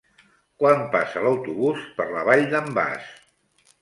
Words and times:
Quan 0.61 0.79
passa 0.95 1.21
l'autobús 1.25 1.85
per 1.99 2.09
la 2.15 2.25
Vall 2.31 2.47
d'en 2.55 2.77
Bas? 2.79 3.13